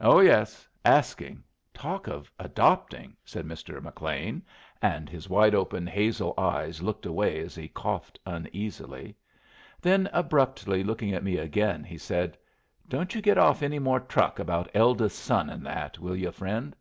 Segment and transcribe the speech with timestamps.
[0.00, 1.44] "Oh yes; asking!
[1.72, 3.80] Talk of adopting" said Mr.
[3.80, 4.42] McLean,
[4.82, 9.14] and his wide open, hazel eyes looked away as he coughed uneasily.
[9.80, 12.36] Then abruptly looking at me again, he said:
[12.88, 16.74] "Don't you get off any more truck about eldest son and that, will yu', friend?